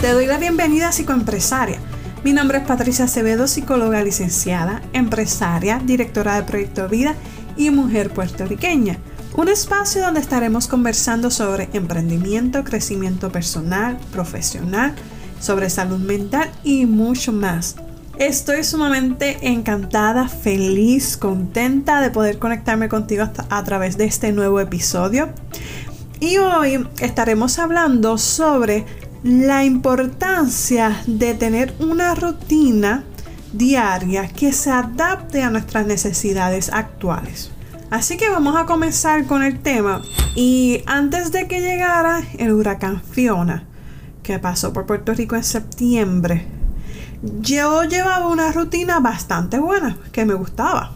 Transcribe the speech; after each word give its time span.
Te 0.00 0.10
doy 0.12 0.26
la 0.26 0.38
bienvenida 0.38 0.88
a 0.88 0.92
Psicoempresaria. 0.92 1.78
Mi 2.24 2.32
nombre 2.32 2.58
es 2.58 2.64
Patricia 2.64 3.06
Acevedo, 3.06 3.48
psicóloga 3.48 4.02
licenciada, 4.02 4.82
empresaria, 4.92 5.80
directora 5.84 6.36
de 6.36 6.42
Proyecto 6.44 6.88
Vida 6.88 7.14
y 7.56 7.70
mujer 7.70 8.10
puertorriqueña. 8.10 8.98
Un 9.34 9.48
espacio 9.48 10.02
donde 10.02 10.20
estaremos 10.20 10.68
conversando 10.68 11.30
sobre 11.30 11.68
emprendimiento, 11.72 12.64
crecimiento 12.64 13.32
personal, 13.32 13.96
profesional, 14.12 14.94
sobre 15.40 15.70
salud 15.70 15.98
mental 15.98 16.50
y 16.62 16.86
mucho 16.86 17.32
más. 17.32 17.76
Estoy 18.18 18.62
sumamente 18.62 19.38
encantada, 19.40 20.28
feliz, 20.28 21.16
contenta 21.16 22.00
de 22.00 22.10
poder 22.10 22.38
conectarme 22.38 22.88
contigo 22.88 23.28
a 23.48 23.64
través 23.64 23.96
de 23.96 24.04
este 24.04 24.32
nuevo 24.32 24.60
episodio. 24.60 25.30
Y 26.20 26.36
hoy 26.36 26.86
estaremos 27.00 27.58
hablando 27.58 28.18
sobre 28.18 28.84
la 29.24 29.64
importancia 29.64 31.02
de 31.06 31.34
tener 31.34 31.74
una 31.80 32.14
rutina 32.14 33.02
diaria 33.54 34.28
que 34.28 34.52
se 34.52 34.70
adapte 34.70 35.42
a 35.42 35.50
nuestras 35.50 35.86
necesidades 35.86 36.70
actuales. 36.70 37.50
Así 37.90 38.18
que 38.18 38.30
vamos 38.30 38.56
a 38.56 38.66
comenzar 38.66 39.26
con 39.26 39.42
el 39.42 39.60
tema. 39.60 40.02
Y 40.36 40.82
antes 40.86 41.32
de 41.32 41.48
que 41.48 41.60
llegara 41.60 42.22
el 42.38 42.52
huracán 42.52 43.02
Fiona, 43.02 43.64
que 44.22 44.38
pasó 44.38 44.72
por 44.72 44.86
Puerto 44.86 45.14
Rico 45.14 45.34
en 45.34 45.44
septiembre, 45.44 46.61
yo 47.22 47.84
llevaba 47.84 48.28
una 48.28 48.50
rutina 48.52 49.00
bastante 49.00 49.58
buena, 49.58 49.96
que 50.12 50.24
me 50.24 50.34
gustaba. 50.34 50.92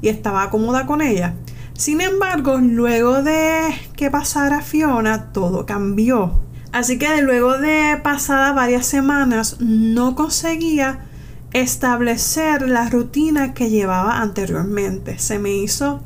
Y 0.00 0.08
estaba 0.08 0.50
cómoda 0.50 0.86
con 0.86 1.00
ella. 1.00 1.34
Sin 1.74 2.00
embargo, 2.00 2.58
luego 2.58 3.22
de 3.22 3.74
que 3.96 4.10
pasara 4.10 4.60
Fiona, 4.62 5.32
todo 5.32 5.66
cambió. 5.66 6.40
Así 6.72 6.98
que 6.98 7.22
luego 7.22 7.58
de 7.58 7.98
pasadas 8.02 8.54
varias 8.54 8.86
semanas 8.86 9.56
no 9.60 10.14
conseguía 10.14 11.06
establecer 11.52 12.68
la 12.68 12.88
rutina 12.90 13.54
que 13.54 13.70
llevaba 13.70 14.20
anteriormente. 14.20 15.18
Se 15.18 15.38
me 15.38 15.56
hizo 15.56 16.02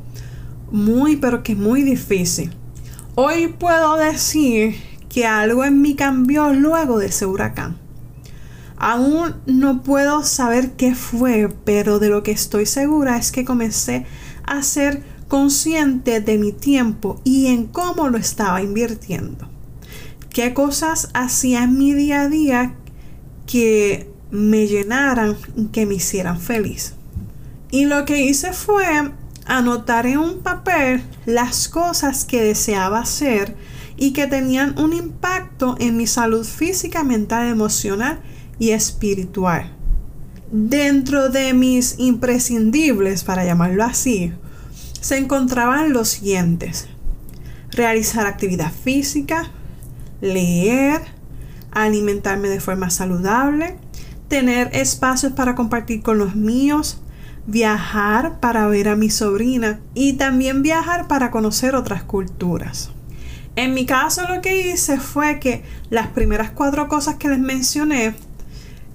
muy, 0.71 1.17
pero 1.17 1.43
que 1.43 1.55
muy 1.55 1.81
difícil. 1.81 2.55
Hoy 3.15 3.47
puedo 3.47 3.97
decir 3.97 4.75
que 5.09 5.25
algo 5.25 5.65
en 5.65 5.81
mí 5.81 5.95
cambió 5.95 6.53
luego 6.53 6.99
de 6.99 7.07
ese 7.07 7.25
huracán. 7.25 7.80
Aún 8.83 9.35
no 9.45 9.83
puedo 9.83 10.23
saber 10.23 10.71
qué 10.71 10.95
fue, 10.95 11.53
pero 11.65 11.99
de 11.99 12.09
lo 12.09 12.23
que 12.23 12.31
estoy 12.31 12.65
segura 12.65 13.17
es 13.17 13.31
que 13.31 13.45
comencé 13.45 14.05
a 14.43 14.63
ser 14.63 15.03
consciente 15.27 16.19
de 16.19 16.37
mi 16.37 16.51
tiempo 16.51 17.21
y 17.23 17.47
en 17.47 17.67
cómo 17.67 18.09
lo 18.09 18.17
estaba 18.17 18.61
invirtiendo 18.61 19.51
qué 20.33 20.53
cosas 20.53 21.09
hacía 21.13 21.63
en 21.63 21.77
mi 21.77 21.93
día 21.93 22.21
a 22.21 22.29
día 22.29 22.75
que 23.45 24.09
me 24.31 24.67
llenaran 24.67 25.35
que 25.71 25.85
me 25.85 25.95
hicieran 25.95 26.39
feliz. 26.39 26.93
Y 27.69 27.85
lo 27.85 28.05
que 28.05 28.23
hice 28.23 28.53
fue 28.53 28.85
anotar 29.45 30.05
en 30.05 30.19
un 30.19 30.39
papel 30.39 31.03
las 31.25 31.67
cosas 31.67 32.25
que 32.25 32.41
deseaba 32.41 32.99
hacer 32.99 33.55
y 33.97 34.13
que 34.13 34.27
tenían 34.27 34.77
un 34.79 34.93
impacto 34.93 35.75
en 35.79 35.97
mi 35.97 36.07
salud 36.07 36.45
física, 36.45 37.03
mental, 37.03 37.47
emocional 37.47 38.21
y 38.61 38.73
espiritual. 38.73 39.71
Dentro 40.51 41.29
de 41.29 41.55
mis 41.55 41.95
imprescindibles, 41.97 43.23
para 43.23 43.43
llamarlo 43.43 43.83
así, 43.83 44.33
se 44.99 45.17
encontraban 45.17 45.93
los 45.93 46.09
siguientes. 46.09 46.87
Realizar 47.71 48.27
actividad 48.27 48.71
física, 48.71 49.49
leer, 50.21 51.01
alimentarme 51.71 52.49
de 52.49 52.59
forma 52.59 52.91
saludable, 52.91 53.77
tener 54.27 54.69
espacios 54.73 55.33
para 55.33 55.55
compartir 55.55 56.03
con 56.03 56.19
los 56.19 56.35
míos, 56.35 57.01
viajar 57.47 58.39
para 58.39 58.67
ver 58.67 58.89
a 58.89 58.95
mi 58.95 59.09
sobrina 59.09 59.79
y 59.95 60.13
también 60.13 60.61
viajar 60.61 61.07
para 61.07 61.31
conocer 61.31 61.73
otras 61.73 62.03
culturas. 62.03 62.91
En 63.55 63.73
mi 63.73 63.87
caso 63.87 64.21
lo 64.29 64.41
que 64.41 64.69
hice 64.69 64.99
fue 64.99 65.39
que 65.39 65.63
las 65.89 66.09
primeras 66.09 66.51
cuatro 66.51 66.87
cosas 66.87 67.15
que 67.15 67.27
les 67.27 67.39
mencioné, 67.39 68.13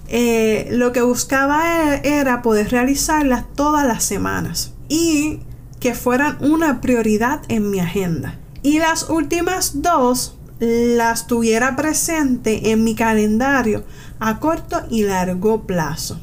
eh, 0.09 0.67
lo 0.71 0.91
que 0.91 1.01
buscaba 1.01 1.95
e-, 1.95 2.19
era 2.19 2.41
poder 2.41 2.69
realizarlas 2.71 3.45
todas 3.55 3.85
las 3.85 4.03
semanas 4.03 4.73
y 4.89 5.39
que 5.79 5.93
fueran 5.93 6.37
una 6.39 6.81
prioridad 6.81 7.41
en 7.49 7.69
mi 7.69 7.79
agenda. 7.79 8.39
Y 8.63 8.79
las 8.79 9.09
últimas 9.09 9.81
dos 9.81 10.37
las 10.59 11.27
tuviera 11.27 11.75
presente 11.75 12.71
en 12.71 12.83
mi 12.83 12.95
calendario 12.95 13.83
a 14.19 14.39
corto 14.39 14.81
y 14.89 15.03
largo 15.03 15.67
plazo. 15.67 16.19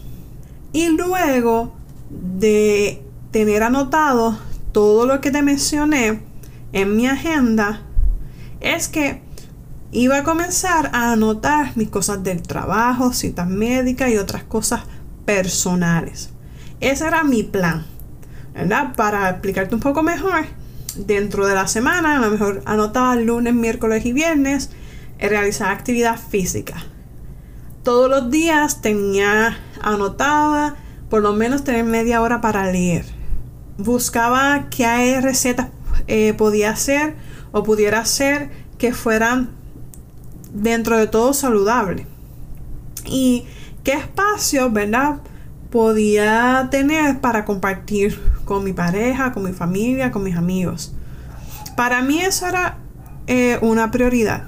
Y 0.72 0.88
luego 0.88 1.74
de 2.10 3.02
tener 3.30 3.62
anotado 3.62 4.36
todo 4.72 5.06
lo 5.06 5.20
que 5.20 5.30
te 5.30 5.42
mencioné 5.42 6.20
en 6.72 6.96
mi 6.96 7.06
agenda, 7.06 7.82
es 8.60 8.88
que 8.88 9.22
iba 9.94 10.18
a 10.18 10.24
comenzar 10.24 10.90
a 10.92 11.12
anotar 11.12 11.76
mis 11.76 11.88
cosas 11.88 12.24
del 12.24 12.42
trabajo, 12.42 13.12
citas 13.12 13.48
médicas 13.48 14.10
y 14.10 14.16
otras 14.16 14.42
cosas 14.42 14.82
personales. 15.24 16.30
Ese 16.80 17.06
era 17.06 17.22
mi 17.22 17.44
plan, 17.44 17.86
¿verdad? 18.54 18.92
Para 18.96 19.30
explicarte 19.30 19.72
un 19.72 19.80
poco 19.80 20.02
mejor, 20.02 20.46
dentro 20.96 21.46
de 21.46 21.54
la 21.54 21.68
semana, 21.68 22.16
a 22.16 22.20
lo 22.20 22.30
mejor 22.32 22.62
anotaba 22.66 23.14
lunes, 23.14 23.54
miércoles 23.54 24.04
y 24.04 24.12
viernes, 24.12 24.70
realizar 25.20 25.70
actividad 25.70 26.18
física. 26.18 26.74
Todos 27.84 28.10
los 28.10 28.32
días 28.32 28.82
tenía 28.82 29.56
anotada 29.80 30.74
por 31.08 31.22
lo 31.22 31.34
menos 31.34 31.62
tener 31.62 31.84
media 31.84 32.20
hora 32.20 32.40
para 32.40 32.70
leer. 32.72 33.04
Buscaba 33.78 34.66
qué 34.70 35.20
recetas 35.20 35.68
eh, 36.08 36.34
podía 36.34 36.70
hacer 36.70 37.14
o 37.52 37.62
pudiera 37.62 38.00
hacer 38.00 38.50
que 38.76 38.92
fueran 38.92 39.50
dentro 40.54 40.96
de 40.96 41.06
todo 41.06 41.34
saludable. 41.34 42.06
Y 43.04 43.44
qué 43.82 43.92
espacio, 43.92 44.70
¿verdad? 44.70 45.20
Podía 45.70 46.68
tener 46.70 47.20
para 47.20 47.44
compartir 47.44 48.18
con 48.46 48.64
mi 48.64 48.72
pareja, 48.72 49.32
con 49.32 49.42
mi 49.42 49.52
familia, 49.52 50.10
con 50.10 50.22
mis 50.22 50.36
amigos. 50.36 50.94
Para 51.76 52.00
mí 52.00 52.20
eso 52.20 52.46
era 52.46 52.78
eh, 53.26 53.58
una 53.60 53.90
prioridad. 53.90 54.44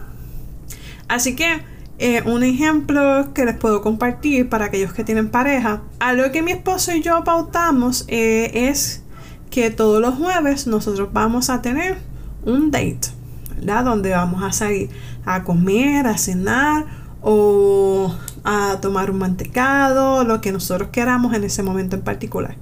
Así 1.08 1.36
que 1.36 1.60
eh, 1.98 2.22
un 2.26 2.42
ejemplo 2.42 3.32
que 3.32 3.44
les 3.44 3.56
puedo 3.56 3.80
compartir 3.80 4.48
para 4.48 4.66
aquellos 4.66 4.92
que 4.92 5.02
tienen 5.02 5.30
pareja, 5.30 5.82
algo 5.98 6.30
que 6.30 6.42
mi 6.42 6.52
esposo 6.52 6.92
y 6.92 7.02
yo 7.02 7.24
pautamos 7.24 8.04
eh, 8.08 8.68
es 8.68 9.02
que 9.50 9.70
todos 9.70 10.00
los 10.00 10.14
jueves 10.14 10.66
nosotros 10.66 11.08
vamos 11.12 11.48
a 11.48 11.62
tener 11.62 11.98
un 12.44 12.70
date, 12.70 13.08
¿verdad? 13.56 13.84
Donde 13.84 14.10
vamos 14.10 14.42
a 14.42 14.52
salir 14.52 14.90
a 15.24 15.42
comer, 15.42 16.06
a 16.06 16.16
cenar 16.18 16.86
o 17.22 18.14
a 18.44 18.78
tomar 18.80 19.10
un 19.10 19.18
mantecado, 19.18 20.24
lo 20.24 20.40
que 20.40 20.52
nosotros 20.52 20.90
queramos 20.92 21.34
en 21.34 21.44
ese 21.44 21.62
momento 21.62 21.96
en 21.96 22.02
particular. 22.02 22.56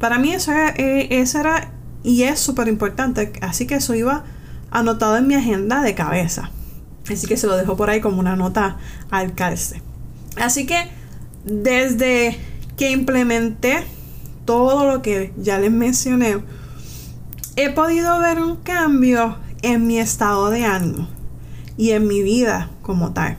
Para 0.00 0.18
mí 0.18 0.32
eso 0.32 0.52
era, 0.52 0.70
eh, 0.76 1.08
era 1.10 1.70
y 2.02 2.22
es 2.22 2.38
súper 2.38 2.68
importante, 2.68 3.32
así 3.42 3.66
que 3.66 3.74
eso 3.74 3.94
iba 3.94 4.24
anotado 4.70 5.16
en 5.16 5.26
mi 5.26 5.34
agenda 5.34 5.82
de 5.82 5.94
cabeza. 5.94 6.50
Así 7.10 7.26
que 7.26 7.36
se 7.36 7.46
lo 7.46 7.56
dejo 7.56 7.76
por 7.76 7.90
ahí 7.90 8.00
como 8.00 8.18
una 8.18 8.36
nota 8.36 8.78
al 9.10 9.34
calce. 9.34 9.82
Así 10.36 10.66
que 10.66 10.88
desde 11.44 12.38
que 12.76 12.90
implementé 12.90 13.84
todo 14.44 14.90
lo 14.90 15.02
que 15.02 15.32
ya 15.36 15.58
les 15.58 15.70
mencioné, 15.70 16.38
he 17.56 17.70
podido 17.70 18.18
ver 18.20 18.40
un 18.40 18.56
cambio 18.56 19.36
en 19.66 19.84
mi 19.84 19.98
estado 19.98 20.50
de 20.50 20.64
ánimo 20.64 21.08
y 21.76 21.90
en 21.90 22.06
mi 22.06 22.22
vida 22.22 22.70
como 22.82 23.12
tal. 23.12 23.36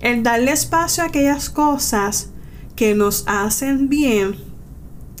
El 0.00 0.24
darle 0.24 0.50
espacio 0.50 1.04
a 1.04 1.06
aquellas 1.06 1.50
cosas 1.50 2.30
que 2.74 2.96
nos 2.96 3.22
hacen 3.28 3.88
bien 3.88 4.34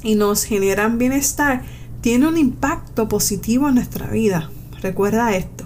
y 0.02 0.16
nos 0.16 0.42
generan 0.42 0.98
bienestar, 0.98 1.62
tiene 2.00 2.26
un 2.26 2.38
impacto 2.38 3.06
positivo 3.06 3.68
en 3.68 3.76
nuestra 3.76 4.08
vida. 4.08 4.50
Recuerda 4.82 5.36
esto. 5.36 5.64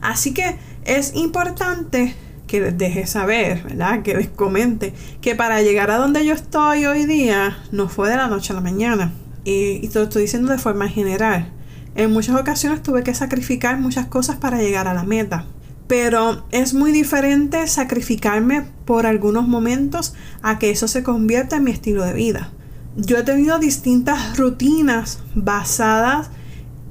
Así 0.00 0.34
que 0.34 0.56
es 0.84 1.14
importante 1.14 2.16
que 2.48 2.60
les 2.60 2.76
deje 2.76 3.06
saber, 3.06 3.62
¿verdad? 3.62 4.02
Que 4.02 4.14
les 4.14 4.28
comente 4.28 4.92
que 5.20 5.36
para 5.36 5.62
llegar 5.62 5.92
a 5.92 5.98
donde 5.98 6.26
yo 6.26 6.34
estoy 6.34 6.86
hoy 6.86 7.04
día 7.06 7.58
no 7.70 7.88
fue 7.88 8.10
de 8.10 8.16
la 8.16 8.26
noche 8.26 8.52
a 8.52 8.56
la 8.56 8.62
mañana. 8.62 9.12
Y, 9.44 9.84
y 9.84 9.88
te 9.88 10.00
lo 10.00 10.06
estoy 10.06 10.22
diciendo 10.22 10.50
de 10.50 10.58
forma 10.58 10.88
general. 10.88 11.52
En 11.98 12.14
muchas 12.14 12.40
ocasiones 12.40 12.82
tuve 12.82 13.02
que 13.02 13.12
sacrificar 13.12 13.78
muchas 13.78 14.06
cosas 14.06 14.36
para 14.36 14.58
llegar 14.58 14.88
a 14.88 14.94
la 14.94 15.04
meta. 15.04 15.44
Pero 15.86 16.46
es 16.50 16.72
muy 16.72 16.92
diferente 16.92 17.66
sacrificarme 17.66 18.64
por 18.86 19.04
algunos 19.04 19.46
momentos 19.46 20.14
a 20.40 20.58
que 20.58 20.70
eso 20.70 20.88
se 20.88 21.02
convierta 21.02 21.56
en 21.56 21.64
mi 21.64 21.72
estilo 21.72 22.02
de 22.04 22.14
vida 22.14 22.52
yo 23.00 23.18
he 23.18 23.22
tenido 23.22 23.58
distintas 23.60 24.36
rutinas 24.36 25.20
basadas 25.34 26.30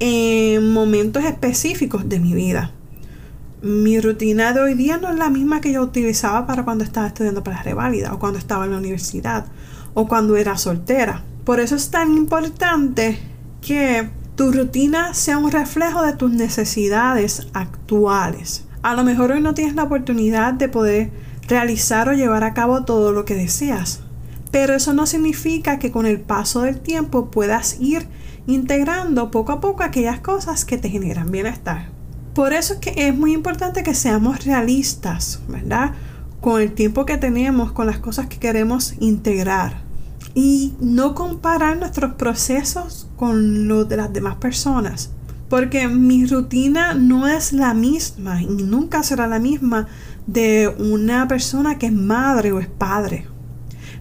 en 0.00 0.72
momentos 0.72 1.24
específicos 1.24 2.08
de 2.08 2.18
mi 2.18 2.32
vida. 2.32 2.72
Mi 3.60 4.00
rutina 4.00 4.54
de 4.54 4.60
hoy 4.60 4.74
día 4.74 4.96
no 4.96 5.10
es 5.10 5.16
la 5.16 5.28
misma 5.28 5.60
que 5.60 5.70
yo 5.70 5.82
utilizaba 5.82 6.46
para 6.46 6.64
cuando 6.64 6.82
estaba 6.82 7.08
estudiando 7.08 7.44
para 7.44 7.58
la 7.58 7.62
reválida 7.62 8.14
o 8.14 8.18
cuando 8.18 8.38
estaba 8.38 8.64
en 8.64 8.70
la 8.70 8.78
universidad 8.78 9.46
o 9.92 10.08
cuando 10.08 10.36
era 10.36 10.56
soltera. 10.56 11.24
Por 11.44 11.60
eso 11.60 11.76
es 11.76 11.90
tan 11.90 12.16
importante 12.16 13.18
que 13.60 14.08
tu 14.38 14.52
rutina 14.52 15.14
sea 15.14 15.36
un 15.36 15.50
reflejo 15.50 16.04
de 16.04 16.12
tus 16.12 16.30
necesidades 16.30 17.48
actuales. 17.54 18.68
A 18.82 18.94
lo 18.94 19.02
mejor 19.02 19.32
hoy 19.32 19.40
no 19.40 19.52
tienes 19.52 19.74
la 19.74 19.82
oportunidad 19.82 20.54
de 20.54 20.68
poder 20.68 21.10
realizar 21.48 22.08
o 22.08 22.12
llevar 22.12 22.44
a 22.44 22.54
cabo 22.54 22.84
todo 22.84 23.10
lo 23.10 23.24
que 23.24 23.34
deseas, 23.34 24.04
pero 24.52 24.76
eso 24.76 24.92
no 24.92 25.06
significa 25.06 25.80
que 25.80 25.90
con 25.90 26.06
el 26.06 26.20
paso 26.20 26.60
del 26.60 26.78
tiempo 26.78 27.32
puedas 27.32 27.80
ir 27.80 28.06
integrando 28.46 29.32
poco 29.32 29.50
a 29.50 29.60
poco 29.60 29.82
aquellas 29.82 30.20
cosas 30.20 30.64
que 30.64 30.78
te 30.78 30.88
generan 30.88 31.32
bienestar. 31.32 31.88
Por 32.32 32.52
eso 32.52 32.74
es 32.74 32.78
que 32.78 33.08
es 33.08 33.14
muy 33.16 33.32
importante 33.32 33.82
que 33.82 33.94
seamos 33.94 34.44
realistas, 34.44 35.40
¿verdad? 35.48 35.94
Con 36.40 36.62
el 36.62 36.74
tiempo 36.74 37.06
que 37.06 37.18
tenemos, 37.18 37.72
con 37.72 37.88
las 37.88 37.98
cosas 37.98 38.28
que 38.28 38.38
queremos 38.38 38.94
integrar. 39.00 39.87
Y 40.40 40.76
no 40.78 41.16
comparar 41.16 41.78
nuestros 41.78 42.14
procesos 42.14 43.08
con 43.16 43.66
los 43.66 43.88
de 43.88 43.96
las 43.96 44.12
demás 44.12 44.36
personas. 44.36 45.10
Porque 45.48 45.88
mi 45.88 46.26
rutina 46.26 46.94
no 46.94 47.26
es 47.26 47.52
la 47.52 47.74
misma 47.74 48.40
y 48.40 48.46
nunca 48.46 49.02
será 49.02 49.26
la 49.26 49.40
misma 49.40 49.88
de 50.28 50.72
una 50.78 51.26
persona 51.26 51.76
que 51.76 51.86
es 51.86 51.92
madre 51.92 52.52
o 52.52 52.60
es 52.60 52.68
padre. 52.68 53.26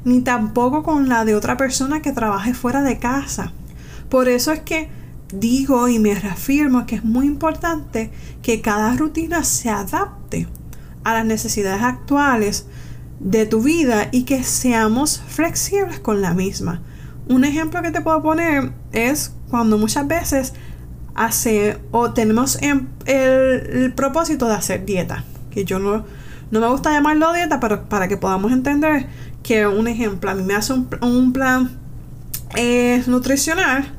Ni 0.06 0.22
tampoco 0.22 0.84
con 0.84 1.10
la 1.10 1.26
de 1.26 1.34
otra 1.34 1.58
persona 1.58 2.04
que 2.04 2.12
trabaje 2.12 2.54
fuera 2.54 2.84
de 2.84 3.00
casa. 3.00 3.52
Por 4.08 4.30
eso 4.30 4.52
es 4.52 4.60
que 4.60 4.92
digo 5.34 5.88
y 5.88 5.98
me 5.98 6.14
reafirmo 6.14 6.86
que 6.86 6.98
es 6.98 7.04
muy 7.04 7.26
importante 7.26 8.12
que 8.44 8.62
cada 8.62 8.96
rutina 8.96 9.44
se 9.44 9.72
adapte 9.72 10.48
a 11.04 11.14
las 11.14 11.26
necesidades 11.26 11.82
actuales 11.82 12.68
de 13.20 13.46
tu 13.46 13.62
vida 13.62 14.10
y 14.12 14.24
que 14.24 14.44
seamos 14.44 15.22
flexibles 15.28 16.00
con 16.00 16.22
la 16.22 16.34
misma. 16.34 16.82
Un 17.28 17.44
ejemplo 17.44 17.82
que 17.82 17.92
te 17.92 18.02
puedo 18.02 18.22
poner 18.22 18.72
es 18.92 19.34
cuando 19.50 19.78
muchas 19.78 20.08
veces 20.08 20.54
hace 21.16 21.78
o 21.92 22.12
tenemos 22.12 22.60
el, 22.62 23.94
propósito 23.96 24.48
de 24.48 24.54
hacer 24.54 24.86
dieta, 24.86 25.24
que 25.52 25.66
yo 25.66 25.80
no, 25.80 26.06
no 26.52 26.60
me 26.60 26.68
gusta 26.68 26.92
llamarlo 26.92 27.34
dieta, 27.34 27.60
pero 27.60 27.90
para 27.90 28.08
que 28.08 28.18
podamos 28.18 28.52
entender 28.52 29.08
que 29.44 29.66
un 29.66 29.88
ejemplo, 29.88 30.30
a 30.30 30.36
mí 30.36 30.44
me 30.44 30.54
hace 30.54 30.74
un, 30.74 31.34
plan 31.34 31.72
eh, 32.56 33.04
nutricional 33.08 33.94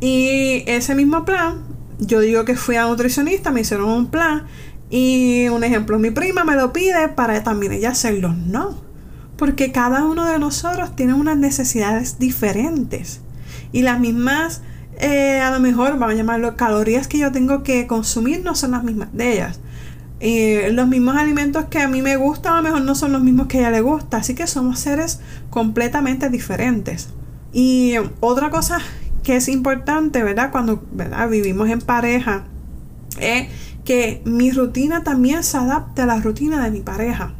y 0.00 0.62
ese 0.66 0.94
mismo 0.94 1.24
plan, 1.24 1.62
yo 1.98 2.20
digo 2.20 2.44
que 2.44 2.56
fui 2.56 2.76
a 2.76 2.86
nutricionista, 2.86 3.50
me 3.50 3.60
hicieron 3.60 3.88
un 3.90 4.06
plan. 4.06 4.44
Y 4.90 5.48
un 5.48 5.62
ejemplo, 5.62 5.98
mi 5.98 6.10
prima 6.10 6.44
me 6.44 6.56
lo 6.56 6.72
pide 6.72 7.08
para 7.08 7.42
también 7.44 7.72
ella 7.72 7.90
hacerlo. 7.90 8.34
No, 8.34 8.76
porque 9.36 9.70
cada 9.72 10.04
uno 10.04 10.24
de 10.24 10.38
nosotros 10.38 10.96
tiene 10.96 11.14
unas 11.14 11.38
necesidades 11.38 12.18
diferentes. 12.18 13.20
Y 13.72 13.82
las 13.82 14.00
mismas, 14.00 14.62
eh, 14.98 15.40
a 15.40 15.52
lo 15.52 15.60
mejor, 15.60 15.92
vamos 15.92 16.14
a 16.14 16.16
llamarlo, 16.16 16.56
calorías 16.56 17.06
que 17.06 17.18
yo 17.18 17.30
tengo 17.30 17.62
que 17.62 17.86
consumir 17.86 18.42
no 18.44 18.56
son 18.56 18.72
las 18.72 18.82
mismas 18.82 19.12
de 19.12 19.32
ellas. 19.32 19.60
los 20.72 20.86
mismos 20.88 21.16
alimentos 21.16 21.64
que 21.66 21.78
a 21.78 21.88
mí 21.88 22.02
me 22.02 22.16
gustan 22.16 22.52
a 22.52 22.56
lo 22.56 22.62
mejor 22.62 22.82
no 22.82 22.94
son 22.94 23.12
los 23.12 23.22
mismos 23.22 23.46
que 23.46 23.58
a 23.58 23.60
ella 23.60 23.70
le 23.70 23.80
gusta. 23.80 24.18
Así 24.18 24.34
que 24.34 24.46
somos 24.46 24.80
seres 24.80 25.20
completamente 25.50 26.28
diferentes. 26.28 27.10
Y 27.52 27.94
otra 28.20 28.50
cosa 28.50 28.78
que 29.22 29.36
es 29.36 29.48
importante, 29.48 30.22
¿verdad? 30.22 30.50
Cuando 30.50 30.82
¿verdad? 30.92 31.28
vivimos 31.28 31.68
en 31.70 31.80
pareja, 31.80 32.44
es 33.18 33.48
que 33.84 34.22
mi 34.24 34.50
rutina 34.50 35.02
también 35.02 35.42
se 35.42 35.56
adapte 35.56 36.02
a 36.02 36.06
la 36.06 36.20
rutina 36.20 36.64
de 36.64 36.70
mi 36.70 36.80
pareja. 36.80 37.34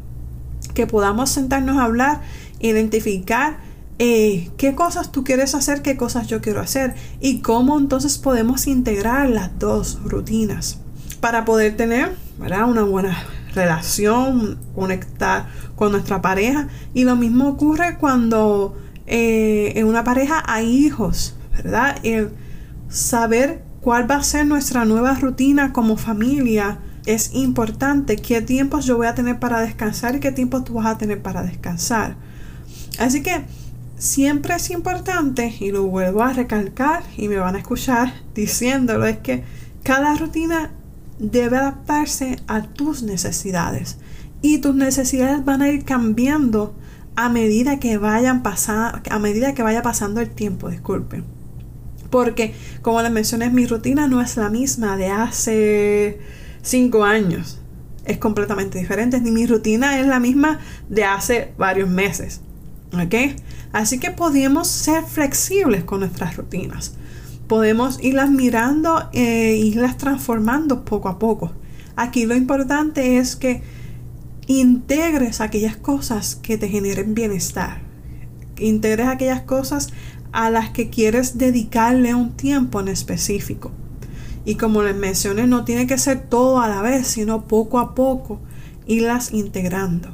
Que 0.75 0.87
podamos 0.87 1.31
sentarnos 1.31 1.78
a 1.78 1.84
hablar, 1.84 2.20
identificar 2.60 3.58
eh, 3.98 4.50
qué 4.56 4.75
cosas 4.75 5.12
tú 5.12 5.25
quieres 5.25 5.54
hacer, 5.54 5.82
qué 5.82 5.96
cosas 5.96 6.26
yo 6.26 6.40
quiero 6.40 6.60
hacer 6.60 6.94
y 7.20 7.40
cómo 7.40 7.78
entonces 7.78 8.19
podemos 8.19 8.66
integrar 8.66 9.28
las 9.28 9.58
dos 9.58 9.98
rutinas 10.04 10.78
para 11.20 11.44
poder 11.44 11.76
tener 11.76 12.14
una 12.38 12.82
buena 12.82 13.22
relación, 13.54 14.58
conectar 14.75 15.48
con 15.76 15.93
nuestra 15.93 16.22
pareja. 16.22 16.69
Y 16.94 17.04
lo 17.04 17.16
mismo 17.16 17.48
ocurre 17.48 17.98
cuando 17.98 18.76
eh, 19.06 19.72
en 19.76 19.86
una 19.86 20.04
pareja 20.04 20.43
hay 20.46 20.66
hijos. 20.66 21.34
¿verdad? 21.62 21.98
El 22.02 22.31
saber 22.88 23.62
cuál 23.81 24.11
va 24.11 24.17
a 24.17 24.23
ser 24.23 24.47
nuestra 24.47 24.85
nueva 24.85 25.15
rutina 25.15 25.73
como 25.73 25.97
familia 25.97 26.79
es 27.06 27.35
importante. 27.35 28.17
¿Qué 28.17 28.43
tiempos 28.43 28.85
yo 28.85 28.97
voy 28.97 29.06
a 29.06 29.15
tener 29.15 29.38
para 29.38 29.61
descansar 29.61 30.17
y 30.17 30.21
qué 30.21 30.32
tiempos 30.32 30.65
tú 30.65 30.75
vas 30.75 30.87
a 30.87 30.99
tener 30.99 31.23
para 31.23 31.43
descansar? 31.43 32.17
Así 32.99 33.23
que 33.23 33.44
siempre 33.97 34.55
es 34.55 34.71
importante, 34.71 35.55
y 35.61 35.71
lo 35.71 35.85
vuelvo 35.85 36.23
a 36.23 36.32
recalcar 36.32 37.03
y 37.17 37.29
me 37.29 37.37
van 37.37 37.55
a 37.55 37.59
escuchar 37.59 38.12
diciéndolo, 38.35 39.06
es 39.06 39.19
que 39.19 39.44
cada 39.82 40.15
rutina 40.15 40.71
debe 41.19 41.56
adaptarse 41.56 42.37
a 42.47 42.62
tus 42.62 43.03
necesidades. 43.03 43.99
Y 44.43 44.59
tus 44.59 44.75
necesidades 44.75 45.44
van 45.44 45.61
a 45.61 45.69
ir 45.69 45.85
cambiando 45.85 46.75
a 47.15 47.29
medida 47.29 47.79
que 47.79 47.99
vayan 47.99 48.43
pasando, 48.43 49.00
a 49.11 49.19
medida 49.19 49.53
que 49.53 49.62
vaya 49.62 49.82
pasando 49.82 50.21
el 50.21 50.31
tiempo, 50.31 50.71
disculpen. 50.71 51.39
Porque, 52.10 52.54
como 52.82 53.00
les 53.02 53.10
mencioné, 53.10 53.50
mi 53.50 53.66
rutina 53.66 54.06
no 54.08 54.20
es 54.20 54.36
la 54.36 54.50
misma 54.50 54.96
de 54.96 55.08
hace 55.08 56.18
cinco 56.62 57.04
años. 57.04 57.60
Es 58.04 58.18
completamente 58.18 58.78
diferente. 58.78 59.20
Ni 59.20 59.30
mi 59.30 59.46
rutina 59.46 60.00
es 60.00 60.06
la 60.06 60.20
misma 60.20 60.60
de 60.88 61.04
hace 61.04 61.52
varios 61.56 61.88
meses. 61.88 62.40
¿Ok? 62.92 63.14
Así 63.72 63.98
que 63.98 64.10
podemos 64.10 64.66
ser 64.68 65.04
flexibles 65.04 65.84
con 65.84 66.00
nuestras 66.00 66.36
rutinas. 66.36 66.94
Podemos 67.46 68.02
irlas 68.02 68.30
mirando 68.30 69.08
e 69.12 69.56
irlas 69.56 69.96
transformando 69.96 70.84
poco 70.84 71.08
a 71.08 71.18
poco. 71.18 71.52
Aquí 71.96 72.26
lo 72.26 72.34
importante 72.34 73.18
es 73.18 73.36
que 73.36 73.62
integres 74.46 75.40
aquellas 75.40 75.76
cosas 75.76 76.34
que 76.34 76.58
te 76.58 76.68
generen 76.68 77.14
bienestar. 77.14 77.82
Integres 78.58 79.06
aquellas 79.06 79.42
cosas 79.42 79.90
a 80.32 80.50
las 80.50 80.71
que 80.71 80.91
quieres 80.91 81.38
dedicarle 81.38 82.15
un 82.15 82.32
tiempo 82.32 82.81
en 82.81 82.88
específico. 82.88 83.72
Y 84.44 84.55
como 84.55 84.82
les 84.82 84.96
mencioné, 84.96 85.46
no 85.46 85.65
tiene 85.65 85.87
que 85.87 85.99
ser 85.99 86.20
todo 86.29 86.60
a 86.60 86.69
la 86.69 86.82
vez, 86.82 87.06
sino 87.06 87.46
poco 87.46 87.79
a 87.79 87.94
poco 87.94 88.41
irlas 88.87 89.32
integrando. 89.32 90.08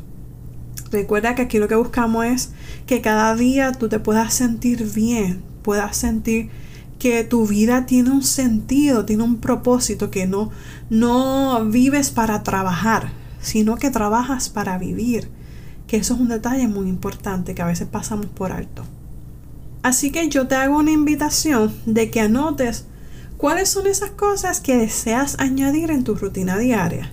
Recuerda 0.90 1.34
que 1.34 1.42
aquí 1.42 1.58
lo 1.58 1.68
que 1.68 1.74
buscamos 1.74 2.24
es 2.26 2.50
que 2.86 3.00
cada 3.00 3.34
día 3.34 3.72
tú 3.72 3.88
te 3.88 3.98
puedas 3.98 4.34
sentir 4.34 4.90
bien, 4.92 5.42
puedas 5.62 5.96
sentir 5.96 6.50
que 6.98 7.24
tu 7.24 7.46
vida 7.46 7.86
tiene 7.86 8.10
un 8.10 8.22
sentido, 8.22 9.04
tiene 9.04 9.22
un 9.22 9.36
propósito, 9.36 10.10
que 10.10 10.26
no, 10.26 10.50
no 10.88 11.64
vives 11.66 12.10
para 12.10 12.42
trabajar, 12.42 13.10
sino 13.40 13.76
que 13.76 13.90
trabajas 13.90 14.48
para 14.48 14.78
vivir. 14.78 15.28
Que 15.86 15.98
eso 15.98 16.14
es 16.14 16.20
un 16.20 16.28
detalle 16.28 16.66
muy 16.66 16.88
importante 16.88 17.54
que 17.54 17.62
a 17.62 17.66
veces 17.66 17.86
pasamos 17.86 18.26
por 18.26 18.50
alto. 18.50 18.84
Así 19.86 20.10
que 20.10 20.28
yo 20.28 20.48
te 20.48 20.56
hago 20.56 20.78
una 20.78 20.90
invitación 20.90 21.72
de 21.86 22.10
que 22.10 22.20
anotes 22.20 22.86
cuáles 23.36 23.68
son 23.68 23.86
esas 23.86 24.10
cosas 24.10 24.58
que 24.58 24.76
deseas 24.76 25.38
añadir 25.38 25.92
en 25.92 26.02
tu 26.02 26.16
rutina 26.16 26.58
diaria. 26.58 27.12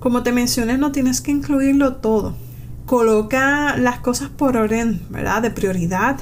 Como 0.00 0.22
te 0.22 0.30
mencioné, 0.30 0.76
no 0.76 0.92
tienes 0.92 1.22
que 1.22 1.30
incluirlo 1.30 1.94
todo. 1.94 2.36
Coloca 2.84 3.74
las 3.78 4.00
cosas 4.00 4.28
por 4.28 4.58
orden, 4.58 5.00
¿verdad? 5.08 5.40
De 5.40 5.50
prioridad 5.50 6.18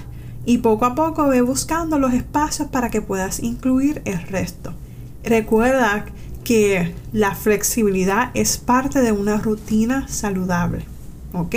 y 0.47 0.59
poco 0.59 0.85
a 0.85 0.95
poco 0.95 1.27
ve 1.27 1.41
buscando 1.41 1.99
los 1.99 2.15
espacios 2.15 2.69
para 2.69 2.91
que 2.91 3.03
puedas 3.03 3.43
incluir 3.43 4.01
el 4.05 4.23
resto. 4.23 4.75
Recuerda 5.25 6.05
que 6.45 6.95
la 7.13 7.35
flexibilidad 7.35 8.31
es 8.35 8.57
parte 8.57 9.01
de 9.01 9.11
una 9.11 9.39
rutina 9.39 10.07
saludable, 10.07 10.85
¿ok? 11.33 11.57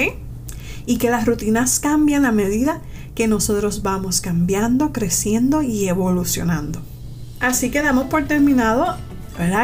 Y 0.87 0.97
que 0.97 1.11
las 1.11 1.27
rutinas 1.27 1.79
cambian 1.79 2.25
a 2.25 2.31
medida 2.31 2.81
que 3.15 3.27
nosotros 3.27 3.83
vamos 3.83 4.21
cambiando, 4.21 4.91
creciendo 4.91 5.61
y 5.61 5.87
evolucionando. 5.87 6.81
Así 7.39 7.71
que 7.71 7.81
damos 7.81 8.05
por 8.05 8.27
terminado 8.27 8.97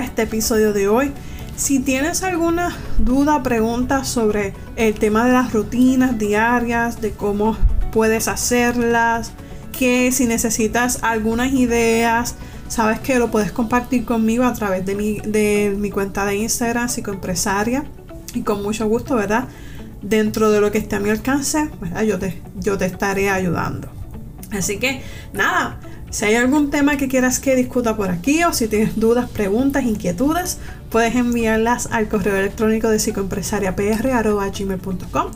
este 0.03 0.23
episodio 0.23 0.73
de 0.73 0.87
hoy. 0.87 1.11
Si 1.55 1.79
tienes 1.79 2.23
alguna 2.23 2.75
duda, 2.99 3.41
pregunta 3.43 4.03
sobre 4.03 4.53
el 4.75 4.93
tema 4.95 5.25
de 5.25 5.33
las 5.33 5.53
rutinas 5.53 6.17
diarias, 6.17 7.01
de 7.01 7.11
cómo 7.11 7.57
puedes 7.91 8.27
hacerlas, 8.27 9.31
que 9.77 10.11
si 10.11 10.25
necesitas 10.25 11.03
algunas 11.03 11.53
ideas, 11.53 12.35
sabes 12.67 12.99
que 12.99 13.17
lo 13.19 13.31
puedes 13.31 13.51
compartir 13.51 14.05
conmigo 14.05 14.43
a 14.43 14.53
través 14.53 14.85
de 14.85 14.95
mi, 14.95 15.19
de 15.19 15.75
mi 15.77 15.89
cuenta 15.89 16.25
de 16.25 16.35
Instagram, 16.35 16.89
psicoempresaria. 16.89 17.85
Y 18.33 18.41
con 18.41 18.61
mucho 18.61 18.87
gusto, 18.87 19.15
¿verdad? 19.15 19.47
Dentro 20.01 20.51
de 20.51 20.61
lo 20.61 20.71
que 20.71 20.77
esté 20.77 20.95
a 20.95 20.99
mi 20.99 21.09
alcance, 21.09 21.69
yo, 22.05 22.19
te, 22.19 22.41
yo 22.55 22.77
te 22.77 22.85
estaré 22.85 23.29
ayudando. 23.29 23.89
Así 24.51 24.77
que 24.77 25.01
nada, 25.33 25.79
si 26.09 26.25
hay 26.25 26.35
algún 26.35 26.69
tema 26.69 26.97
que 26.97 27.07
quieras 27.07 27.39
que 27.39 27.55
discuta 27.55 27.97
por 27.97 28.09
aquí 28.09 28.43
o 28.43 28.53
si 28.53 28.67
tienes 28.67 28.97
dudas, 28.97 29.29
preguntas, 29.29 29.83
inquietudes, 29.83 30.59
puedes 30.89 31.15
enviarlas 31.15 31.89
al 31.91 32.07
correo 32.07 32.37
electrónico 32.37 32.89
de 32.89 32.99
psicoempresariapr.com. 32.99 35.31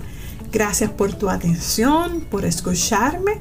Gracias 0.52 0.90
por 0.92 1.14
tu 1.14 1.30
atención, 1.30 2.22
por 2.22 2.46
escucharme. 2.46 3.40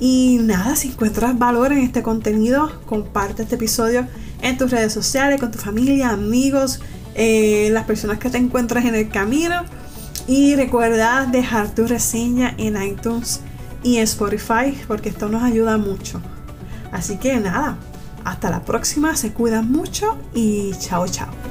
Y 0.00 0.38
nada, 0.42 0.76
si 0.76 0.88
encuentras 0.88 1.38
valor 1.38 1.72
en 1.72 1.78
este 1.78 2.02
contenido, 2.02 2.80
comparte 2.86 3.42
este 3.42 3.54
episodio 3.54 4.06
en 4.40 4.58
tus 4.58 4.70
redes 4.70 4.92
sociales, 4.92 5.40
con 5.40 5.50
tu 5.50 5.58
familia, 5.58 6.10
amigos, 6.10 6.80
eh, 7.14 7.68
las 7.70 7.84
personas 7.84 8.18
que 8.18 8.28
te 8.28 8.38
encuentras 8.38 8.84
en 8.84 8.94
el 8.94 9.08
camino. 9.10 9.62
Y 10.26 10.54
recuerda 10.54 11.26
dejar 11.26 11.74
tu 11.74 11.86
reseña 11.86 12.54
en 12.58 12.80
iTunes 12.80 13.40
y 13.82 13.98
Spotify 13.98 14.78
porque 14.86 15.08
esto 15.08 15.28
nos 15.28 15.42
ayuda 15.42 15.78
mucho. 15.78 16.20
Así 16.92 17.16
que 17.16 17.36
nada, 17.40 17.76
hasta 18.24 18.50
la 18.50 18.64
próxima, 18.64 19.16
se 19.16 19.32
cuidan 19.32 19.70
mucho 19.70 20.16
y 20.34 20.72
chao 20.78 21.08
chao. 21.08 21.41